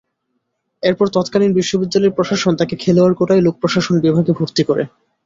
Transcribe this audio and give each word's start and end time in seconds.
এরপর 0.83 1.07
তৎকালীন 1.09 1.51
বিশ্ববিদ্যালয় 1.53 2.15
প্রশাসন 2.17 2.53
তাঁকে 2.55 2.75
খেলোয়াড় 2.75 3.15
কোটায় 3.15 3.45
লোকপ্রশাসন 3.47 3.95
বিভাগে 3.99 4.31
ভর্তি 4.39 4.63
করে। 4.63 4.83